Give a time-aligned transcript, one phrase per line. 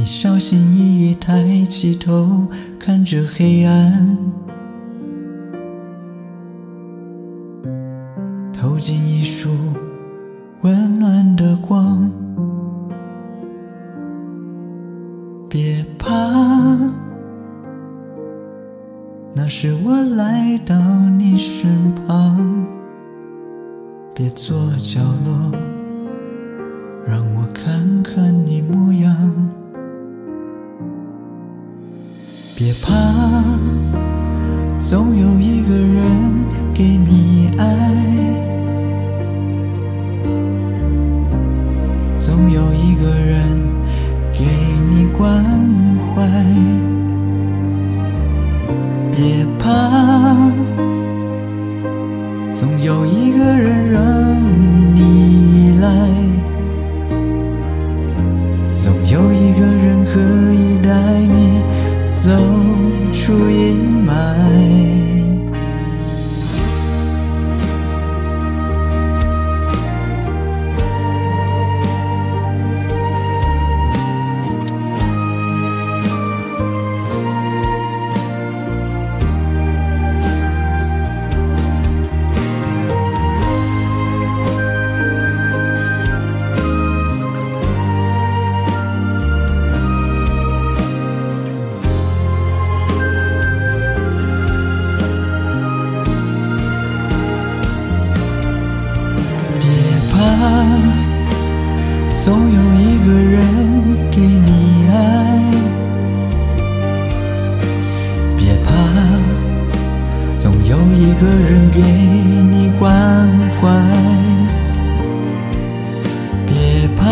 [0.00, 2.46] 你小心翼翼抬起头，
[2.78, 4.16] 看着黑暗，
[8.50, 9.50] 透进一束
[10.62, 12.10] 温暖的光。
[15.50, 16.08] 别怕，
[19.34, 20.74] 那是我来到
[21.18, 22.66] 你身旁。
[24.14, 25.52] 别坐角落，
[27.06, 29.59] 让我看看你模样。
[32.62, 32.92] 别怕，
[34.78, 36.04] 总有一个人
[36.74, 37.64] 给你爱，
[42.18, 43.48] 总有一个人。
[44.32, 44.46] 给
[44.90, 45.44] 你关
[46.14, 46.22] 怀，
[49.10, 49.68] 别怕，
[52.54, 53.90] 总有一个人
[64.10, 64.49] 阴
[111.20, 113.28] 个人给你关
[113.60, 113.68] 怀，
[116.46, 117.04] 别怕，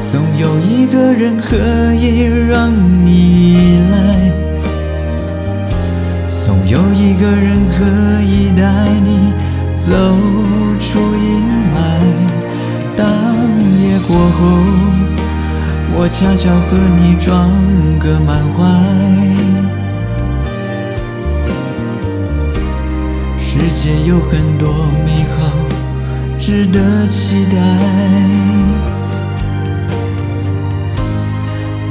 [0.00, 1.54] 总有一个人可
[1.94, 2.72] 以让
[3.06, 4.32] 你依赖，
[6.44, 7.84] 总有一个人可
[8.24, 9.32] 以带你
[9.74, 9.92] 走
[10.80, 11.40] 出阴
[11.72, 11.78] 霾。
[12.96, 13.06] 当
[13.78, 14.40] 夜过后，
[15.94, 17.48] 我恰巧和你装
[18.00, 19.27] 个满怀。
[23.80, 25.52] 世界有很多美好，
[26.36, 27.56] 值得期待。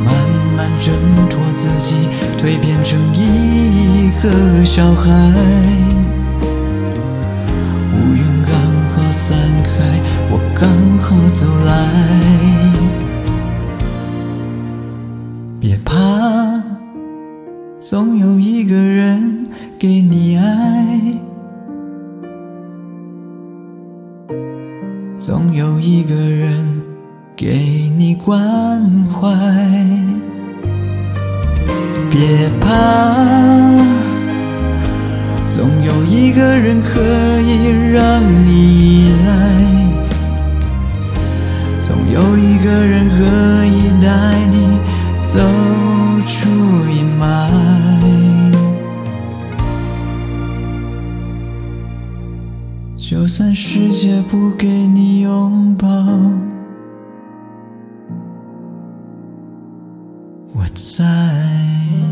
[0.03, 0.13] 慢
[0.57, 0.93] 慢挣
[1.29, 1.95] 脱自己，
[2.37, 5.09] 蜕变成一个小孩。
[7.93, 8.51] 乌云刚
[8.93, 11.71] 好散开，我刚好走来。
[15.57, 15.95] 别怕，
[17.79, 19.47] 总有一个人
[19.79, 21.23] 给你爱，
[25.27, 26.81] 总有一个人
[27.35, 29.27] 给你关怀。
[32.09, 32.69] 别怕。
[35.45, 37.01] 总有一个人可
[37.41, 39.29] 以让你依赖，
[41.81, 43.25] 总有一个人和
[52.97, 55.87] 就算世界不给你拥抱，
[60.53, 62.06] 我在。